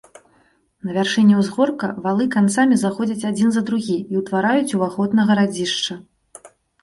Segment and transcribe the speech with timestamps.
[0.87, 5.93] На вяршыні ўзгорка валы канцамі заходзяць адзін за другі і ўтвараюць уваход на гарадзішча.